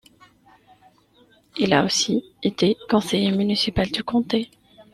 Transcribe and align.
Il 1.59 1.73
a 1.75 1.83
aussi 1.85 2.23
été 2.41 2.75
conseiller 2.89 3.29
municipal 3.29 3.85
du 3.91 4.03
comté. 4.03 4.49